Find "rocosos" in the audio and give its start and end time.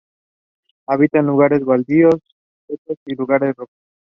3.55-3.77